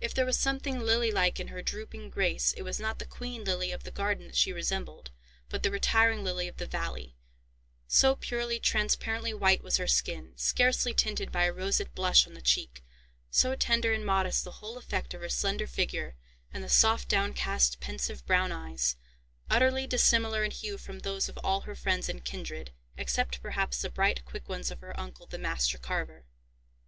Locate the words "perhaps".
23.40-23.80